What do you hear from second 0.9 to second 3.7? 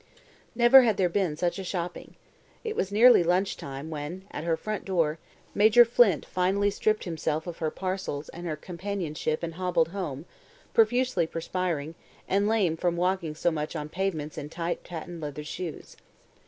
there been such a shopping! It was nearly lunch